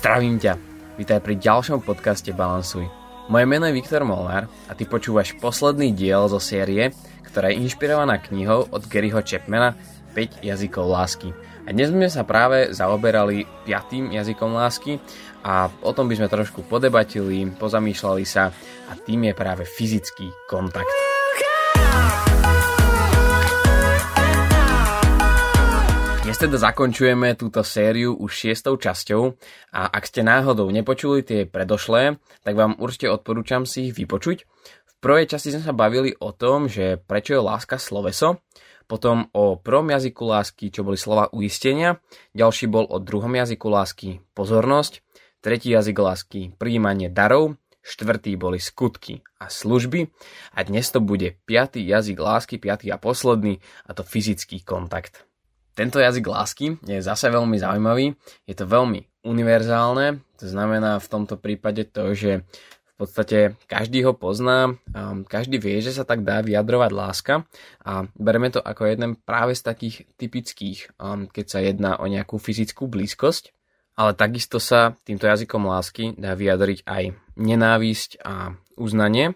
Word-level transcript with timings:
Zdravím 0.00 0.40
ťa, 0.40 0.56
vítaj 0.96 1.20
pri 1.20 1.36
ďalšom 1.36 1.84
podcaste 1.84 2.32
Balansuj. 2.32 2.88
Moje 3.28 3.44
meno 3.44 3.68
je 3.68 3.76
Viktor 3.76 4.00
Molnár 4.00 4.48
a 4.64 4.72
ty 4.72 4.88
počúvaš 4.88 5.36
posledný 5.36 5.92
diel 5.92 6.24
zo 6.24 6.40
série, 6.40 6.96
ktorá 7.28 7.52
je 7.52 7.60
inšpirovaná 7.60 8.16
knihou 8.16 8.64
od 8.72 8.80
Garyho 8.88 9.20
Chapmana 9.20 9.76
5 10.16 10.40
jazykov 10.40 10.88
lásky. 10.88 11.36
A 11.68 11.76
dnes 11.76 11.92
sme 11.92 12.08
sa 12.08 12.24
práve 12.24 12.72
zaoberali 12.72 13.44
piatým 13.68 14.08
jazykom 14.08 14.56
lásky 14.56 14.96
a 15.44 15.68
o 15.84 15.92
tom 15.92 16.08
by 16.08 16.16
sme 16.16 16.32
trošku 16.32 16.64
podebatili, 16.64 17.44
pozamýšľali 17.60 18.24
sa 18.24 18.56
a 18.88 18.96
tým 18.96 19.28
je 19.28 19.36
práve 19.36 19.68
fyzický 19.68 20.32
kontakt. 20.48 21.09
Dnes 26.30 26.46
teda 26.46 26.62
zakončujeme 26.62 27.34
túto 27.34 27.66
sériu 27.66 28.14
už 28.14 28.30
šiestou 28.30 28.78
časťou 28.78 29.34
a 29.74 29.90
ak 29.90 30.06
ste 30.06 30.22
náhodou 30.22 30.70
nepočuli 30.70 31.26
tie 31.26 31.42
predošlé, 31.42 32.22
tak 32.46 32.54
vám 32.54 32.78
určite 32.78 33.10
odporúčam 33.10 33.66
si 33.66 33.90
ich 33.90 33.98
vypočuť. 33.98 34.46
V 34.86 34.94
prvej 35.02 35.26
časti 35.26 35.50
sme 35.50 35.66
sa 35.66 35.74
bavili 35.74 36.14
o 36.22 36.30
tom, 36.30 36.70
že 36.70 37.02
prečo 37.02 37.34
je 37.34 37.42
láska 37.42 37.82
sloveso, 37.82 38.38
potom 38.86 39.26
o 39.34 39.58
prvom 39.58 39.90
jazyku 39.90 40.22
lásky, 40.22 40.70
čo 40.70 40.86
boli 40.86 40.94
slova 40.94 41.34
uistenia, 41.34 41.98
ďalší 42.30 42.70
bol 42.70 42.86
o 42.86 43.02
druhom 43.02 43.34
jazyku 43.34 43.66
lásky 43.66 44.22
pozornosť, 44.30 45.02
tretí 45.42 45.74
jazyk 45.74 45.98
lásky 45.98 46.54
príjmanie 46.54 47.10
darov, 47.10 47.58
štvrtý 47.82 48.38
boli 48.38 48.62
skutky 48.62 49.26
a 49.42 49.50
služby 49.50 50.06
a 50.54 50.62
dnes 50.62 50.94
to 50.94 51.02
bude 51.02 51.42
piatý 51.42 51.82
jazyk 51.82 52.22
lásky, 52.22 52.62
piatý 52.62 52.94
a 52.94 53.02
posledný 53.02 53.58
a 53.90 53.98
to 53.98 54.06
fyzický 54.06 54.62
kontakt. 54.62 55.26
Tento 55.74 56.02
jazyk 56.02 56.26
lásky 56.26 56.66
je 56.82 56.98
zase 57.00 57.30
veľmi 57.30 57.56
zaujímavý, 57.56 58.12
je 58.44 58.54
to 58.58 58.66
veľmi 58.66 59.06
univerzálne, 59.22 60.20
to 60.40 60.46
znamená 60.48 60.96
v 60.98 61.08
tomto 61.08 61.36
prípade 61.36 61.88
to, 61.92 62.16
že 62.16 62.42
v 63.00 63.08
podstate 63.08 63.56
každý 63.64 64.04
ho 64.04 64.12
pozná, 64.12 64.76
každý 65.24 65.56
vie, 65.56 65.80
že 65.80 65.96
sa 65.96 66.04
tak 66.04 66.20
dá 66.20 66.44
vyjadrovať 66.44 66.90
láska. 66.92 67.48
A 67.80 68.04
bereme 68.12 68.52
to 68.52 68.60
ako 68.60 68.92
jeden 68.92 69.16
práve 69.16 69.56
z 69.56 69.64
takých 69.64 70.04
typických, 70.20 71.00
keď 71.32 71.46
sa 71.48 71.64
jedná 71.64 71.96
o 71.96 72.04
nejakú 72.04 72.36
fyzickú 72.36 72.92
blízkosť, 72.92 73.56
ale 73.96 74.12
takisto 74.12 74.60
sa 74.60 75.00
týmto 75.08 75.24
jazykom 75.24 75.64
lásky 75.64 76.12
dá 76.12 76.36
vyjadriť 76.36 76.84
aj 76.84 77.16
nenávisť 77.40 78.20
a 78.20 78.60
uznanie. 78.76 79.32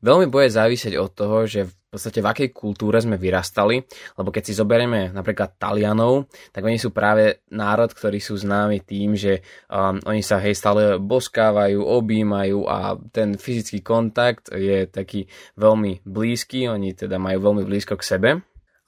Veľmi 0.00 0.32
bude 0.32 0.48
závisieť 0.48 0.96
od 0.96 1.12
toho, 1.12 1.44
že 1.44 1.68
podstate 1.92 2.24
v 2.24 2.30
akej 2.32 2.48
kultúre 2.56 2.96
sme 3.04 3.20
vyrastali, 3.20 3.84
lebo 4.16 4.32
keď 4.32 4.42
si 4.48 4.56
zoberieme 4.56 5.12
napríklad 5.12 5.60
Talianov, 5.60 6.24
tak 6.48 6.64
oni 6.64 6.80
sú 6.80 6.88
práve 6.88 7.44
národ, 7.52 7.92
ktorí 7.92 8.16
sú 8.16 8.40
známi 8.40 8.80
tým, 8.80 9.12
že 9.12 9.44
um, 9.68 10.00
oni 10.08 10.24
sa 10.24 10.40
hej 10.40 10.56
stále 10.56 10.96
boskávajú, 10.96 11.84
objímajú 11.84 12.64
a 12.64 12.96
ten 13.12 13.36
fyzický 13.36 13.84
kontakt 13.84 14.48
je 14.48 14.88
taký 14.88 15.28
veľmi 15.60 16.00
blízky, 16.08 16.64
oni 16.64 16.96
teda 16.96 17.20
majú 17.20 17.52
veľmi 17.52 17.68
blízko 17.68 18.00
k 18.00 18.08
sebe. 18.08 18.30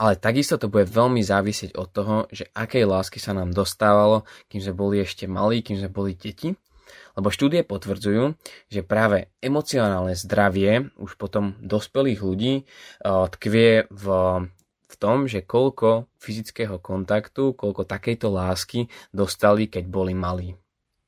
Ale 0.00 0.18
takisto 0.18 0.56
to 0.56 0.72
bude 0.72 0.88
veľmi 0.88 1.20
závisieť 1.20 1.76
od 1.76 1.88
toho, 1.92 2.16
že 2.32 2.48
akej 2.56 2.88
lásky 2.88 3.20
sa 3.20 3.36
nám 3.36 3.52
dostávalo, 3.52 4.24
kým 4.48 4.64
sme 4.64 4.74
boli 4.74 5.04
ešte 5.04 5.28
malí, 5.28 5.60
kým 5.60 5.76
sme 5.76 5.92
boli 5.92 6.16
deti 6.16 6.56
lebo 7.14 7.28
štúdie 7.30 7.62
potvrdzujú, 7.62 8.34
že 8.68 8.80
práve 8.82 9.30
emocionálne 9.38 10.18
zdravie 10.18 10.90
už 10.98 11.14
potom 11.14 11.58
dospelých 11.62 12.20
ľudí 12.20 12.54
eh, 12.60 12.64
tkvie 13.04 13.90
v, 13.90 14.04
v 14.88 14.94
tom, 14.98 15.30
že 15.30 15.46
koľko 15.46 16.10
fyzického 16.18 16.78
kontaktu, 16.78 17.54
koľko 17.54 17.86
takejto 17.86 18.28
lásky 18.30 18.90
dostali, 19.14 19.66
keď 19.70 19.84
boli 19.86 20.14
malí. 20.14 20.54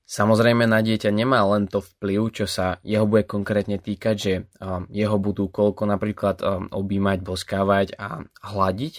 Samozrejme 0.06 0.70
na 0.70 0.86
dieťa 0.86 1.10
nemá 1.10 1.42
len 1.50 1.66
to 1.66 1.82
vplyv, 1.82 2.30
čo 2.30 2.46
sa 2.46 2.78
jeho 2.86 3.10
bude 3.10 3.26
konkrétne 3.26 3.82
týkať, 3.82 4.14
že 4.14 4.34
eh, 4.38 4.80
jeho 4.94 5.18
budú 5.18 5.50
koľko 5.50 5.86
napríklad 5.90 6.36
eh, 6.40 6.46
objímať, 6.70 7.18
boskávať 7.26 7.98
a 7.98 8.22
hľadiť, 8.46 8.94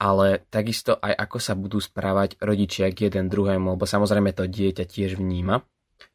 ale 0.00 0.40
takisto 0.48 0.96
aj 0.96 1.12
ako 1.12 1.38
sa 1.42 1.52
budú 1.52 1.76
správať 1.76 2.40
rodičia 2.40 2.88
k 2.88 3.12
jeden 3.12 3.28
druhému, 3.28 3.76
lebo 3.76 3.84
samozrejme 3.84 4.32
to 4.32 4.48
dieťa 4.48 4.88
tiež 4.88 5.20
vníma. 5.20 5.60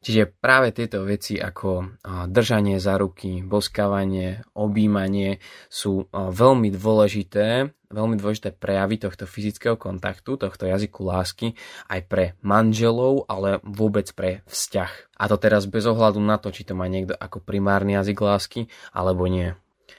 Čiže 0.02 0.30
práve 0.38 0.70
tieto 0.70 1.02
veci 1.02 1.38
ako 1.40 1.98
držanie 2.30 2.78
za 2.78 2.94
ruky, 3.00 3.42
boskávanie, 3.42 4.46
objímanie 4.54 5.42
sú 5.66 6.06
veľmi 6.12 6.70
dôležité, 6.70 7.74
veľmi 7.90 8.14
dôležité 8.18 8.54
prejavy 8.54 9.02
tohto 9.02 9.26
fyzického 9.26 9.74
kontaktu, 9.78 10.38
tohto 10.38 10.66
jazyku 10.66 11.06
lásky 11.06 11.58
aj 11.90 12.00
pre 12.06 12.24
manželov, 12.42 13.26
ale 13.26 13.62
vôbec 13.62 14.10
pre 14.14 14.46
vzťah. 14.46 15.18
A 15.18 15.24
to 15.26 15.36
teraz 15.38 15.66
bez 15.66 15.86
ohľadu 15.86 16.22
na 16.22 16.38
to, 16.38 16.54
či 16.54 16.66
to 16.66 16.74
má 16.74 16.86
niekto 16.86 17.14
ako 17.14 17.42
primárny 17.42 17.94
jazyk 17.98 18.18
lásky 18.22 18.60
alebo 18.94 19.26
nie. 19.26 19.54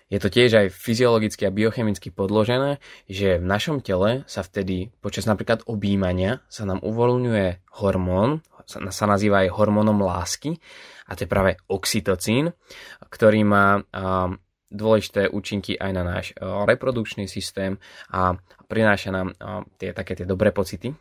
Je 0.08 0.20
to 0.20 0.28
tiež 0.32 0.52
aj 0.56 0.68
fyziologicky 0.72 1.48
a 1.48 1.52
biochemicky 1.52 2.12
podložené, 2.12 2.80
že 3.08 3.40
v 3.40 3.46
našom 3.48 3.80
tele 3.84 4.28
sa 4.28 4.44
vtedy 4.44 4.92
počas 5.00 5.28
napríklad 5.28 5.64
objímania 5.68 6.44
sa 6.52 6.68
nám 6.68 6.84
uvoľňuje 6.84 7.76
hormón, 7.80 8.44
sa 8.68 9.06
nazýva 9.08 9.48
aj 9.48 9.56
hormónom 9.56 10.04
lásky 10.04 10.60
a 11.08 11.16
to 11.16 11.24
je 11.24 11.32
práve 11.32 11.56
oxytocín, 11.72 12.52
ktorý 13.08 13.48
má 13.48 13.80
dôležité 14.68 15.32
účinky 15.32 15.80
aj 15.80 15.92
na 15.96 16.04
náš 16.04 16.36
reprodukčný 16.44 17.32
systém 17.32 17.80
a 18.12 18.36
prináša 18.68 19.16
nám 19.16 19.32
tie 19.80 19.96
také 19.96 20.20
tie 20.20 20.28
dobré 20.28 20.52
pocity. 20.52 20.92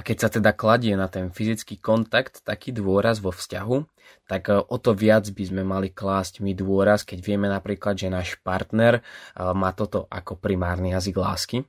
A 0.00 0.04
keď 0.06 0.16
sa 0.16 0.28
teda 0.32 0.56
kladie 0.56 0.96
na 0.96 1.12
ten 1.12 1.28
fyzický 1.28 1.76
kontakt 1.76 2.40
taký 2.40 2.72
dôraz 2.72 3.20
vo 3.20 3.36
vzťahu, 3.36 3.84
tak 4.24 4.48
o 4.48 4.76
to 4.80 4.96
viac 4.96 5.28
by 5.28 5.44
sme 5.44 5.60
mali 5.60 5.92
klásť 5.92 6.40
my 6.40 6.56
dôraz, 6.56 7.04
keď 7.04 7.20
vieme 7.20 7.52
napríklad, 7.52 8.00
že 8.00 8.08
náš 8.08 8.40
partner 8.40 9.04
má 9.36 9.76
toto 9.76 10.08
ako 10.08 10.40
primárny 10.40 10.96
jazyk 10.96 11.20
lásky. 11.20 11.68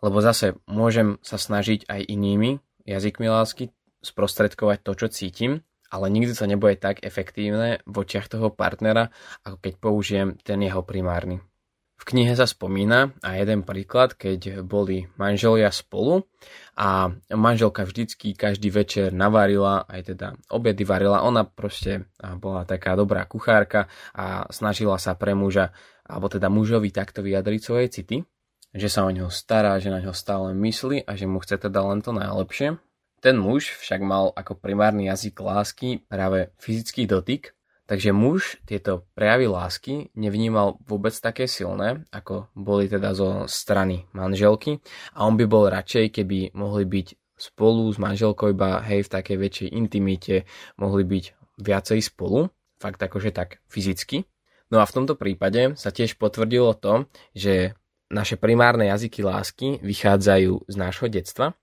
Lebo 0.00 0.24
zase 0.24 0.56
môžem 0.64 1.20
sa 1.20 1.36
snažiť 1.36 1.84
aj 1.84 2.00
inými 2.08 2.64
jazykmi 2.88 3.28
lásky, 3.28 3.68
sprostredkovať 4.00 4.80
to, 4.80 4.92
čo 4.96 5.06
cítim, 5.12 5.60
ale 5.92 6.08
nikdy 6.08 6.32
to 6.32 6.48
nebude 6.48 6.80
tak 6.80 7.04
efektívne 7.04 7.84
v 7.84 7.94
očiach 8.00 8.32
toho 8.32 8.48
partnera, 8.48 9.12
ako 9.44 9.60
keď 9.60 9.72
použijem 9.76 10.28
ten 10.40 10.64
jeho 10.64 10.80
primárny. 10.80 11.44
V 11.96 12.14
knihe 12.14 12.36
sa 12.36 12.44
spomína 12.44 13.16
a 13.24 13.40
jeden 13.40 13.64
príklad, 13.64 14.14
keď 14.14 14.60
boli 14.62 15.08
manželia 15.16 15.72
spolu 15.72 16.28
a 16.76 17.10
manželka 17.32 17.88
vždycky 17.88 18.36
každý 18.36 18.68
večer 18.68 19.16
navarila, 19.16 19.82
aj 19.88 20.14
teda 20.14 20.36
obedy 20.52 20.84
varila. 20.84 21.24
Ona 21.24 21.48
proste 21.48 22.12
bola 22.38 22.68
taká 22.68 22.94
dobrá 22.94 23.24
kuchárka 23.24 23.88
a 24.12 24.44
snažila 24.52 25.00
sa 25.00 25.16
pre 25.16 25.32
muža, 25.32 25.72
alebo 26.04 26.28
teda 26.28 26.52
mužovi 26.52 26.92
takto 26.92 27.24
vyjadriť 27.24 27.60
svoje 27.64 27.86
city, 27.88 28.16
že 28.76 28.92
sa 28.92 29.08
o 29.08 29.10
neho 29.10 29.32
stará, 29.32 29.80
že 29.80 29.88
na 29.88 30.04
ňo 30.04 30.12
stále 30.12 30.52
myslí 30.52 31.08
a 31.08 31.16
že 31.16 31.24
mu 31.24 31.40
chce 31.40 31.56
teda 31.56 31.80
len 31.80 32.04
to 32.04 32.12
najlepšie. 32.12 32.76
Ten 33.24 33.40
muž 33.40 33.72
však 33.72 34.04
mal 34.04 34.36
ako 34.36 34.60
primárny 34.60 35.08
jazyk 35.08 35.40
lásky 35.40 36.04
práve 36.04 36.52
fyzický 36.60 37.08
dotyk, 37.08 37.55
takže 37.86 38.10
muž 38.10 38.58
tieto 38.66 39.06
prejavy 39.14 39.46
lásky 39.46 39.94
nevnímal 40.18 40.78
vôbec 40.84 41.14
také 41.14 41.46
silné, 41.46 42.02
ako 42.10 42.50
boli 42.52 42.90
teda 42.90 43.14
zo 43.14 43.46
strany 43.46 44.10
manželky. 44.12 44.82
A 45.14 45.24
on 45.24 45.38
by 45.38 45.46
bol 45.46 45.70
radšej, 45.70 46.12
keby 46.20 46.54
mohli 46.54 46.84
byť 46.84 47.06
spolu 47.38 47.88
s 47.92 47.98
manželkou 48.00 48.52
iba 48.52 48.82
hej 48.82 49.06
v 49.06 49.12
takej 49.12 49.36
väčšej 49.38 49.68
intimite, 49.72 50.36
mohli 50.80 51.04
byť 51.06 51.24
viacej 51.62 52.00
spolu, 52.02 52.50
fakt 52.76 53.00
akože 53.00 53.30
tak 53.32 53.62
fyzicky. 53.70 54.26
No 54.72 54.82
a 54.82 54.84
v 54.84 54.94
tomto 54.98 55.14
prípade 55.14 55.78
sa 55.78 55.94
tiež 55.94 56.18
potvrdilo 56.18 56.74
to, 56.74 57.06
že 57.32 57.78
naše 58.10 58.38
primárne 58.38 58.90
jazyky 58.90 59.22
lásky 59.22 59.78
vychádzajú 59.82 60.66
z 60.66 60.74
nášho 60.74 61.06
detstva. 61.06 61.54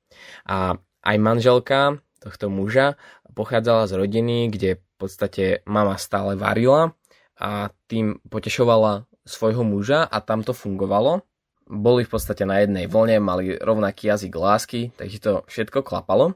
A 0.47 0.79
aj 1.03 1.17
manželka 1.19 1.99
tohto 2.23 2.47
muža 2.47 2.95
pochádzala 3.35 3.91
z 3.91 3.93
rodiny, 3.99 4.37
kde 4.47 4.79
podstate 5.03 5.61
mama 5.67 5.99
stále 5.99 6.39
varila 6.39 6.95
a 7.35 7.69
tým 7.91 8.23
potešovala 8.27 9.03
svojho 9.27 9.67
muža 9.67 10.07
a 10.07 10.17
tam 10.23 10.43
to 10.47 10.55
fungovalo. 10.55 11.27
Boli 11.67 12.03
v 12.03 12.11
podstate 12.11 12.43
na 12.43 12.59
jednej 12.63 12.87
vlne, 12.87 13.23
mali 13.23 13.55
rovnaký 13.55 14.11
jazyk 14.11 14.35
lásky, 14.35 14.81
takže 14.95 15.17
to 15.19 15.31
všetko 15.47 15.83
klapalo. 15.83 16.35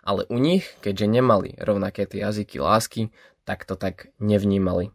Ale 0.00 0.24
u 0.32 0.40
nich, 0.40 0.64
keďže 0.80 1.20
nemali 1.20 1.56
rovnaké 1.60 2.08
tie 2.08 2.24
jazyky 2.24 2.56
lásky, 2.60 3.12
tak 3.44 3.68
to 3.68 3.76
tak 3.76 4.12
nevnímali. 4.20 4.92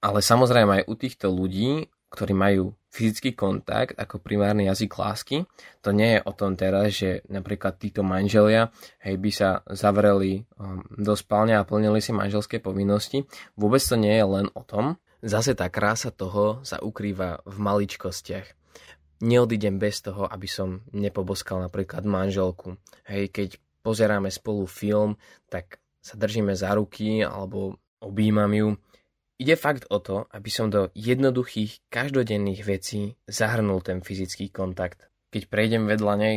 Ale 0.00 0.20
samozrejme 0.24 0.80
aj 0.80 0.88
u 0.88 0.94
týchto 0.96 1.28
ľudí 1.28 1.92
ktorí 2.16 2.32
majú 2.32 2.72
fyzický 2.96 3.36
kontakt 3.36 3.92
ako 4.00 4.24
primárny 4.24 4.72
jazyk 4.72 4.96
lásky. 4.96 5.44
To 5.84 5.92
nie 5.92 6.16
je 6.16 6.20
o 6.24 6.32
tom 6.32 6.56
teraz, 6.56 6.96
že 6.96 7.20
napríklad 7.28 7.76
títo 7.76 8.00
manželia 8.00 8.72
hej, 9.04 9.20
by 9.20 9.30
sa 9.30 9.60
zavreli 9.68 10.48
um, 10.56 10.80
do 10.96 11.12
spálne 11.12 11.52
a 11.52 11.68
plnili 11.68 12.00
si 12.00 12.16
manželské 12.16 12.56
povinnosti. 12.56 13.28
Vôbec 13.60 13.84
to 13.84 14.00
nie 14.00 14.16
je 14.16 14.24
len 14.24 14.48
o 14.56 14.64
tom. 14.64 14.96
Zase 15.20 15.52
tá 15.52 15.68
krása 15.68 16.08
toho 16.08 16.64
sa 16.64 16.80
ukrýva 16.80 17.44
v 17.44 17.56
maličkostiach. 17.60 18.56
Neodídem 19.20 19.76
bez 19.76 20.00
toho, 20.00 20.28
aby 20.28 20.48
som 20.48 20.84
nepoboskal 20.92 21.60
napríklad 21.60 22.04
manželku. 22.04 22.80
Hej, 23.08 23.32
keď 23.32 23.48
pozeráme 23.80 24.28
spolu 24.32 24.64
film, 24.64 25.20
tak 25.48 25.80
sa 26.00 26.16
držíme 26.16 26.52
za 26.52 26.72
ruky 26.76 27.24
alebo 27.24 27.76
objímam 28.00 28.52
ju. 28.52 28.68
Ide 29.36 29.54
fakt 29.60 29.84
o 29.92 30.00
to, 30.00 30.24
aby 30.32 30.48
som 30.48 30.72
do 30.72 30.88
jednoduchých, 30.96 31.84
každodenných 31.92 32.64
vecí 32.64 33.20
zahrnul 33.28 33.84
ten 33.84 34.00
fyzický 34.00 34.48
kontakt. 34.48 35.12
Keď 35.28 35.52
prejdem 35.52 35.84
vedľa 35.84 36.14
nej, 36.16 36.36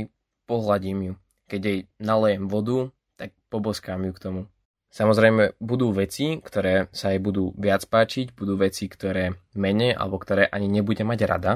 pohľadím 0.49 0.99
ju. 1.01 1.13
Keď 1.47 1.61
jej 1.63 1.79
nalejem 2.03 2.51
vodu, 2.51 2.91
tak 3.15 3.31
poboskám 3.47 4.03
ju 4.03 4.11
k 4.11 4.23
tomu. 4.23 4.41
Samozrejme, 4.89 5.55
budú 5.61 5.93
veci, 5.93 6.41
ktoré 6.41 6.89
sa 6.91 7.13
jej 7.13 7.21
budú 7.21 7.53
viac 7.55 7.85
páčiť, 7.85 8.33
budú 8.33 8.57
veci, 8.57 8.89
ktoré 8.89 9.37
menej 9.53 9.93
alebo 9.95 10.17
ktoré 10.17 10.49
ani 10.49 10.67
nebude 10.67 11.05
mať 11.05 11.19
rada. 11.29 11.53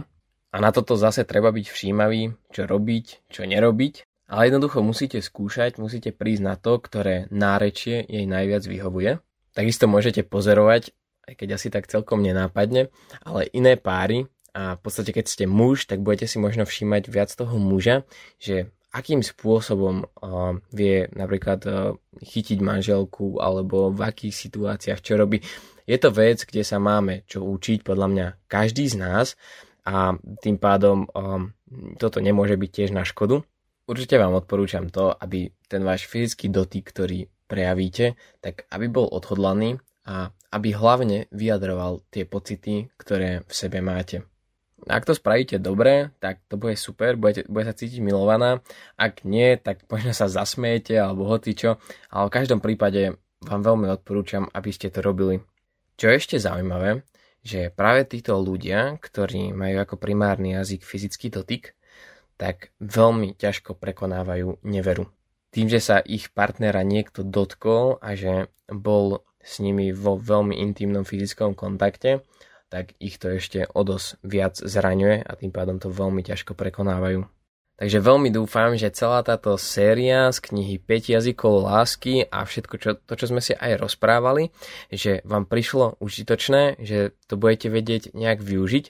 A 0.54 0.62
na 0.62 0.70
toto 0.70 0.94
zase 0.94 1.26
treba 1.26 1.50
byť 1.50 1.66
všímavý, 1.66 2.38
čo 2.54 2.70
robiť, 2.70 3.26
čo 3.34 3.42
nerobiť 3.44 4.06
ale 4.34 4.50
jednoducho 4.50 4.82
musíte 4.82 5.22
skúšať, 5.22 5.78
musíte 5.78 6.10
prísť 6.10 6.44
na 6.44 6.56
to, 6.58 6.82
ktoré 6.82 7.30
nárečie 7.30 8.02
jej 8.02 8.26
najviac 8.26 8.66
vyhovuje. 8.66 9.22
Takisto 9.54 9.86
môžete 9.86 10.26
pozerovať, 10.26 10.90
aj 11.28 11.34
keď 11.40 11.50
asi 11.56 11.68
tak 11.72 11.88
celkom 11.88 12.20
nenápadne, 12.20 12.92
ale 13.24 13.48
iné 13.56 13.80
páry 13.80 14.28
a 14.54 14.78
v 14.78 14.82
podstate 14.86 15.16
keď 15.16 15.26
ste 15.26 15.46
muž, 15.50 15.90
tak 15.90 16.06
budete 16.06 16.30
si 16.30 16.38
možno 16.38 16.68
všímať 16.68 17.04
viac 17.10 17.30
toho 17.34 17.58
muža, 17.58 18.06
že 18.38 18.70
akým 18.94 19.26
spôsobom 19.26 20.06
uh, 20.06 20.54
vie 20.70 21.10
napríklad 21.18 21.60
uh, 21.66 21.98
chytiť 22.22 22.62
manželku 22.62 23.42
alebo 23.42 23.90
v 23.90 24.06
akých 24.06 24.36
situáciách 24.38 25.02
čo 25.02 25.18
robí. 25.18 25.42
Je 25.90 25.98
to 25.98 26.14
vec, 26.14 26.46
kde 26.46 26.62
sa 26.62 26.78
máme 26.78 27.26
čo 27.26 27.42
učiť 27.42 27.82
podľa 27.82 28.08
mňa 28.08 28.28
každý 28.46 28.86
z 28.86 28.96
nás 29.02 29.28
a 29.84 30.16
tým 30.40 30.62
pádom 30.62 31.10
um, 31.10 31.52
toto 31.98 32.22
nemôže 32.22 32.54
byť 32.54 32.70
tiež 32.70 32.90
na 32.94 33.02
škodu. 33.02 33.42
Určite 33.84 34.16
vám 34.16 34.38
odporúčam 34.38 34.88
to, 34.88 35.12
aby 35.12 35.52
ten 35.68 35.84
váš 35.84 36.08
fyzický 36.08 36.48
dotyk, 36.54 36.88
ktorý 36.94 37.28
prejavíte, 37.50 38.16
tak 38.40 38.64
aby 38.72 38.88
bol 38.88 39.10
odhodlaný 39.12 39.82
a 40.08 40.32
aby 40.54 40.78
hlavne 40.78 41.26
vyjadroval 41.34 42.06
tie 42.14 42.30
pocity, 42.30 42.94
ktoré 43.02 43.42
v 43.42 43.54
sebe 43.54 43.82
máte. 43.82 44.22
Ak 44.86 45.08
to 45.08 45.16
spravíte 45.16 45.64
dobre, 45.64 46.12
tak 46.20 46.44
to 46.52 46.60
bude 46.60 46.76
super, 46.76 47.16
budete, 47.16 47.48
bude 47.48 47.64
sa 47.64 47.74
cítiť 47.74 48.04
milovaná. 48.04 48.60
Ak 49.00 49.24
nie, 49.24 49.56
tak 49.56 49.88
možno 49.88 50.12
sa 50.12 50.28
zasmejete 50.28 51.00
alebo 51.00 51.26
hocičo, 51.26 51.80
ale 52.12 52.24
v 52.28 52.36
každom 52.36 52.60
prípade 52.60 53.16
vám 53.42 53.62
veľmi 53.64 53.88
odporúčam, 53.90 54.52
aby 54.52 54.70
ste 54.76 54.92
to 54.92 55.00
robili. 55.00 55.40
Čo 55.96 56.12
je 56.12 56.20
ešte 56.20 56.38
zaujímavé, 56.38 57.08
že 57.44 57.72
práve 57.72 58.08
títo 58.08 58.40
ľudia, 58.40 59.00
ktorí 59.00 59.56
majú 59.56 59.84
ako 59.84 59.96
primárny 60.00 60.56
jazyk 60.60 60.84
fyzický 60.84 61.28
dotyk, 61.32 61.76
tak 62.36 62.76
veľmi 62.84 63.40
ťažko 63.40 63.80
prekonávajú 63.80 64.64
neveru. 64.68 65.08
Tým, 65.54 65.70
že 65.70 65.80
sa 65.80 66.02
ich 66.02 66.34
partnera 66.34 66.82
niekto 66.82 67.22
dotkol 67.22 68.02
a 68.02 68.18
že 68.18 68.50
bol 68.68 69.22
s 69.44 69.60
nimi 69.60 69.92
vo 69.92 70.16
veľmi 70.16 70.56
intimnom 70.64 71.04
fyzickom 71.04 71.54
kontakte, 71.54 72.24
tak 72.72 72.98
ich 72.98 73.22
to 73.22 73.38
ešte 73.38 73.70
o 73.70 73.86
dosť 73.86 74.24
viac 74.26 74.58
zraňuje 74.58 75.22
a 75.22 75.32
tým 75.38 75.54
pádom 75.54 75.78
to 75.78 75.94
veľmi 75.94 76.26
ťažko 76.26 76.58
prekonávajú. 76.58 77.43
Takže 77.74 78.06
veľmi 78.06 78.30
dúfam, 78.30 78.78
že 78.78 78.94
celá 78.94 79.26
táto 79.26 79.58
séria 79.58 80.30
z 80.30 80.46
knihy 80.46 80.78
5 80.78 81.18
jazykov 81.18 81.66
lásky 81.66 82.22
a 82.30 82.46
všetko 82.46 82.76
čo, 82.78 82.90
to, 83.02 83.14
čo 83.18 83.26
sme 83.34 83.42
si 83.42 83.58
aj 83.58 83.82
rozprávali, 83.82 84.54
že 84.94 85.26
vám 85.26 85.50
prišlo 85.50 85.98
užitočné, 85.98 86.78
že 86.86 87.18
to 87.26 87.34
budete 87.34 87.74
vedieť 87.74 88.04
nejak 88.14 88.46
využiť. 88.46 88.86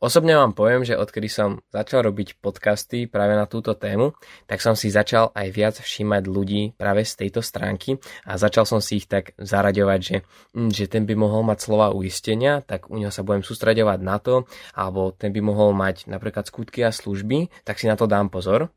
Osobne 0.00 0.32
vám 0.32 0.56
poviem, 0.56 0.86
že 0.86 0.96
odkedy 0.96 1.28
som 1.28 1.60
začal 1.68 2.08
robiť 2.08 2.40
podcasty 2.40 3.04
práve 3.04 3.36
na 3.36 3.44
túto 3.44 3.76
tému, 3.76 4.16
tak 4.48 4.64
som 4.64 4.72
si 4.72 4.88
začal 4.88 5.28
aj 5.36 5.48
viac 5.52 5.76
všímať 5.76 6.22
ľudí 6.24 6.72
práve 6.78 7.04
z 7.04 7.26
tejto 7.26 7.44
stránky 7.44 8.00
a 8.24 8.40
začal 8.40 8.64
som 8.64 8.80
si 8.80 9.02
ich 9.02 9.10
tak 9.10 9.36
zaraďovať, 9.36 10.00
že, 10.00 10.16
hm, 10.56 10.70
že 10.72 10.88
ten 10.88 11.04
by 11.04 11.18
mohol 11.18 11.44
mať 11.44 11.58
slova 11.66 11.92
uistenia, 11.92 12.64
tak 12.64 12.88
u 12.88 12.96
neho 12.96 13.12
sa 13.12 13.20
budem 13.20 13.44
sústredovať 13.44 14.00
na 14.00 14.16
to, 14.16 14.48
alebo 14.72 15.12
ten 15.12 15.36
by 15.36 15.44
mohol 15.44 15.76
mať 15.76 16.08
napríklad 16.08 16.48
skutky 16.48 16.80
a 16.80 16.94
služby, 16.94 17.52
tak 17.68 17.76
si 17.76 17.84
na 17.84 17.98
to 17.98 18.08
dám 18.08 18.19
pozor. 18.28 18.68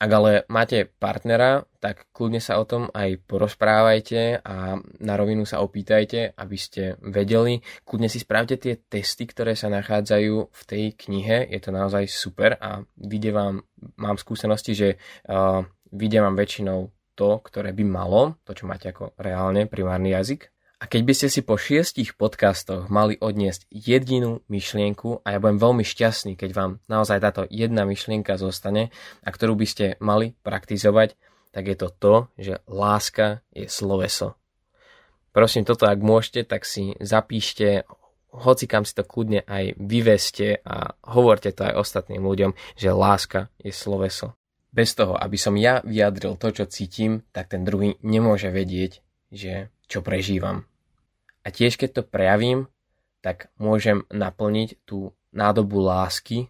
Ak 0.00 0.08
ale 0.08 0.48
máte 0.48 0.88
partnera, 0.88 1.68
tak 1.76 2.08
kľudne 2.16 2.40
sa 2.40 2.56
o 2.56 2.64
tom 2.64 2.88
aj 2.88 3.20
porozprávajte 3.28 4.40
a 4.40 4.80
na 4.80 5.14
rovinu 5.20 5.44
sa 5.44 5.60
opýtajte, 5.60 6.32
aby 6.40 6.56
ste 6.56 6.96
vedeli. 7.04 7.60
Kľudne 7.84 8.08
si 8.08 8.16
spravte 8.16 8.56
tie 8.56 8.80
testy, 8.80 9.28
ktoré 9.28 9.52
sa 9.52 9.68
nachádzajú 9.68 10.34
v 10.48 10.62
tej 10.64 10.96
knihe. 10.96 11.52
Je 11.52 11.60
to 11.60 11.68
naozaj 11.68 12.08
super 12.08 12.56
a 12.56 12.80
vidie 12.96 13.28
vám, 13.28 13.60
mám 14.00 14.16
skúsenosti, 14.16 14.72
že 14.72 14.88
uh, 15.28 15.68
vidie 15.92 16.24
vám 16.24 16.32
väčšinou 16.32 16.88
to, 17.12 17.44
ktoré 17.44 17.76
by 17.76 17.84
malo, 17.84 18.40
to 18.48 18.56
čo 18.56 18.64
máte 18.64 18.88
ako 18.88 19.12
reálne 19.20 19.68
primárny 19.68 20.16
jazyk 20.16 20.48
a 20.80 20.88
keď 20.88 21.02
by 21.04 21.12
ste 21.12 21.28
si 21.28 21.40
po 21.44 21.60
šiestich 21.60 22.16
podcastoch 22.16 22.88
mali 22.88 23.20
odniesť 23.20 23.68
jedinú 23.68 24.40
myšlienku, 24.48 25.20
a 25.20 25.36
ja 25.36 25.38
budem 25.38 25.60
veľmi 25.60 25.84
šťastný, 25.84 26.40
keď 26.40 26.50
vám 26.56 26.70
naozaj 26.88 27.20
táto 27.20 27.44
jedna 27.52 27.84
myšlienka 27.84 28.40
zostane 28.40 28.88
a 29.20 29.28
ktorú 29.28 29.60
by 29.60 29.66
ste 29.68 29.86
mali 30.00 30.32
praktizovať, 30.40 31.20
tak 31.52 31.68
je 31.68 31.76
to 31.76 31.88
to, 31.92 32.14
že 32.40 32.64
láska 32.64 33.44
je 33.52 33.68
sloveso. 33.68 34.40
Prosím, 35.36 35.68
toto 35.68 35.84
ak 35.84 36.00
môžete, 36.00 36.48
tak 36.48 36.64
si 36.64 36.96
zapíšte, 36.96 37.84
hoci 38.32 38.64
kam 38.64 38.88
si 38.88 38.96
to 38.96 39.04
kľudne 39.04 39.44
aj 39.44 39.76
vyveste 39.76 40.64
a 40.64 40.96
hovorte 41.12 41.52
to 41.52 41.68
aj 41.68 41.76
ostatným 41.76 42.24
ľuďom, 42.24 42.56
že 42.80 42.88
láska 42.88 43.52
je 43.60 43.68
sloveso. 43.68 44.32
Bez 44.72 44.96
toho, 44.96 45.12
aby 45.18 45.36
som 45.36 45.60
ja 45.60 45.84
vyjadril 45.84 46.40
to, 46.40 46.48
čo 46.56 46.64
cítim, 46.70 47.26
tak 47.36 47.52
ten 47.52 47.68
druhý 47.68 48.00
nemôže 48.00 48.48
vedieť, 48.48 49.02
že 49.28 49.68
čo 49.90 50.00
prežívam. 50.00 50.69
A 51.44 51.48
tiež 51.48 51.80
keď 51.80 52.00
to 52.00 52.02
prejavím, 52.04 52.68
tak 53.20 53.52
môžem 53.60 54.04
naplniť 54.08 54.80
tú 54.84 55.12
nádobu 55.32 55.80
lásky, 55.80 56.48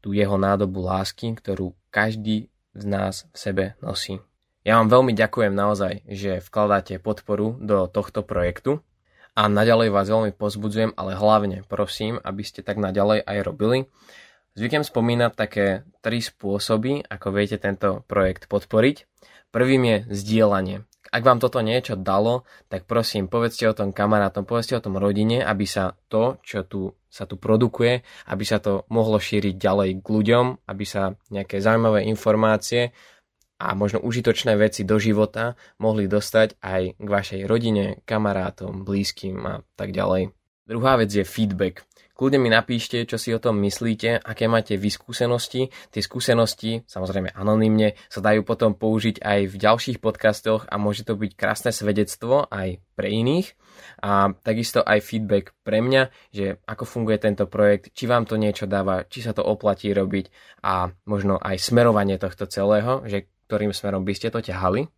tú 0.00 0.16
jeho 0.16 0.40
nádobu 0.40 0.80
lásky, 0.84 1.36
ktorú 1.36 1.76
každý 1.92 2.48
z 2.72 2.84
nás 2.86 3.28
v 3.32 3.36
sebe 3.36 3.64
nosí. 3.84 4.20
Ja 4.60 4.76
vám 4.76 4.92
veľmi 4.92 5.12
ďakujem 5.16 5.52
naozaj, 5.56 6.04
že 6.08 6.44
vkladáte 6.44 7.00
podporu 7.00 7.56
do 7.60 7.88
tohto 7.88 8.20
projektu 8.20 8.84
a 9.32 9.48
naďalej 9.48 9.88
vás 9.88 10.12
veľmi 10.12 10.36
pozbudzujem, 10.36 10.92
ale 11.00 11.16
hlavne 11.16 11.64
prosím, 11.64 12.20
aby 12.20 12.44
ste 12.44 12.60
tak 12.60 12.76
naďalej 12.76 13.24
aj 13.24 13.38
robili. 13.40 13.88
Zvyknem 14.58 14.84
spomínať 14.84 15.32
také 15.32 15.66
tri 16.04 16.20
spôsoby, 16.20 17.08
ako 17.08 17.26
viete 17.32 17.56
tento 17.56 18.04
projekt 18.04 18.52
podporiť. 18.52 19.08
Prvým 19.48 19.82
je 19.86 19.96
zdieľanie 20.12 20.84
ak 21.10 21.22
vám 21.26 21.42
toto 21.42 21.58
niečo 21.58 21.98
dalo, 21.98 22.46
tak 22.70 22.86
prosím, 22.86 23.26
povedzte 23.26 23.66
o 23.66 23.74
tom 23.74 23.90
kamarátom, 23.90 24.46
povedzte 24.46 24.78
o 24.78 24.84
tom 24.84 24.94
rodine, 24.94 25.42
aby 25.42 25.66
sa 25.66 25.98
to, 26.06 26.38
čo 26.46 26.62
tu 26.64 26.94
sa 27.10 27.26
tu 27.26 27.34
produkuje, 27.34 28.06
aby 28.30 28.44
sa 28.46 28.62
to 28.62 28.86
mohlo 28.94 29.18
šíriť 29.18 29.58
ďalej 29.58 29.98
k 29.98 30.06
ľuďom, 30.06 30.70
aby 30.70 30.84
sa 30.86 31.18
nejaké 31.34 31.58
zaujímavé 31.58 32.06
informácie 32.06 32.94
a 33.58 33.74
možno 33.74 33.98
užitočné 34.00 34.54
veci 34.54 34.86
do 34.86 34.96
života 34.96 35.58
mohli 35.82 36.06
dostať 36.06 36.62
aj 36.62 36.82
k 36.96 37.08
vašej 37.10 37.40
rodine, 37.50 37.98
kamarátom, 38.06 38.86
blízkym 38.86 39.36
a 39.42 39.54
tak 39.74 39.90
ďalej. 39.90 40.30
Druhá 40.70 41.02
vec 41.02 41.10
je 41.10 41.26
feedback. 41.26 41.82
Kľudne 42.20 42.36
mi 42.36 42.52
napíšte, 42.52 43.08
čo 43.08 43.16
si 43.16 43.32
o 43.32 43.40
tom 43.40 43.56
myslíte, 43.64 44.20
aké 44.20 44.44
máte 44.44 44.76
vy 44.76 44.92
skúsenosti. 44.92 45.72
Tie 45.88 46.04
skúsenosti, 46.04 46.84
samozrejme 46.84 47.32
anonymne, 47.32 47.96
sa 48.12 48.20
dajú 48.20 48.44
potom 48.44 48.76
použiť 48.76 49.24
aj 49.24 49.48
v 49.48 49.54
ďalších 49.56 50.04
podcastoch 50.04 50.68
a 50.68 50.76
môže 50.76 51.08
to 51.08 51.16
byť 51.16 51.32
krásne 51.32 51.72
svedectvo 51.72 52.44
aj 52.52 52.84
pre 52.92 53.08
iných. 53.08 53.56
A 54.04 54.36
takisto 54.36 54.84
aj 54.84 55.00
feedback 55.00 55.56
pre 55.64 55.80
mňa, 55.80 56.12
že 56.28 56.60
ako 56.68 56.84
funguje 56.84 57.16
tento 57.24 57.48
projekt, 57.48 57.96
či 57.96 58.04
vám 58.04 58.28
to 58.28 58.36
niečo 58.36 58.68
dáva, 58.68 59.08
či 59.08 59.24
sa 59.24 59.32
to 59.32 59.40
oplatí 59.40 59.88
robiť 59.88 60.28
a 60.60 60.92
možno 61.08 61.40
aj 61.40 61.56
smerovanie 61.56 62.20
tohto 62.20 62.44
celého, 62.44 63.00
že 63.08 63.32
ktorým 63.48 63.72
smerom 63.72 64.04
by 64.04 64.12
ste 64.12 64.28
to 64.28 64.44
ťahali. 64.44 64.92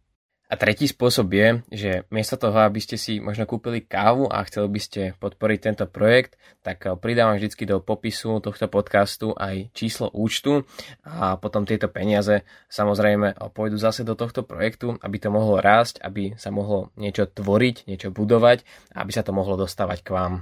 A 0.53 0.61
tretí 0.61 0.85
spôsob 0.85 1.33
je, 1.33 1.65
že 1.73 1.91
miesto 2.13 2.37
toho, 2.37 2.61
aby 2.69 2.77
ste 2.77 3.01
si 3.01 3.25
možno 3.25 3.49
kúpili 3.49 3.81
kávu 3.81 4.29
a 4.29 4.45
chceli 4.45 4.69
by 4.69 4.81
ste 4.85 5.01
podporiť 5.17 5.59
tento 5.65 5.89
projekt, 5.89 6.37
tak 6.61 6.85
eh, 6.85 6.93
pridávam 6.93 7.41
vždy 7.41 7.65
do 7.65 7.81
popisu 7.81 8.45
tohto 8.45 8.69
podcastu 8.69 9.33
aj 9.33 9.73
číslo 9.73 10.13
účtu 10.13 10.69
a 11.09 11.41
potom 11.41 11.65
tieto 11.65 11.89
peniaze 11.89 12.45
samozrejme 12.69 13.33
eh, 13.33 13.37
pôjdu 13.49 13.81
zase 13.81 14.05
do 14.05 14.13
tohto 14.13 14.45
projektu, 14.45 15.01
aby 15.01 15.17
to 15.17 15.33
mohlo 15.33 15.57
rásť, 15.57 16.05
aby 16.05 16.37
sa 16.37 16.53
mohlo 16.53 16.93
niečo 17.01 17.25
tvoriť, 17.25 17.89
niečo 17.89 18.13
budovať 18.13 18.69
aby 18.93 19.09
sa 19.09 19.25
to 19.25 19.33
mohlo 19.33 19.57
dostávať 19.57 20.05
k 20.05 20.13
vám. 20.13 20.35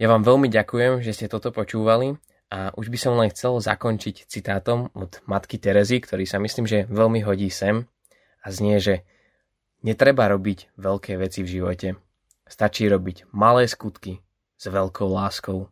Ja 0.00 0.08
vám 0.08 0.24
veľmi 0.24 0.48
ďakujem, 0.48 1.04
že 1.04 1.12
ste 1.12 1.28
toto 1.28 1.52
počúvali 1.52 2.16
a 2.48 2.72
už 2.72 2.88
by 2.88 2.98
som 3.00 3.12
len 3.20 3.28
chcel 3.28 3.60
zakončiť 3.60 4.24
citátom 4.24 4.88
od 4.96 5.20
matky 5.28 5.60
Terezy, 5.60 6.00
ktorý 6.00 6.24
sa 6.24 6.40
myslím, 6.40 6.64
že 6.64 6.88
veľmi 6.88 7.20
hodí 7.24 7.52
sem 7.52 7.84
a 8.46 8.54
znie, 8.54 8.78
že 8.78 9.02
netreba 9.82 10.30
robiť 10.30 10.70
veľké 10.78 11.18
veci 11.18 11.42
v 11.42 11.50
živote. 11.58 11.88
Stačí 12.46 12.86
robiť 12.86 13.26
malé 13.34 13.66
skutky 13.66 14.22
s 14.54 14.64
veľkou 14.70 15.10
láskou. 15.10 15.66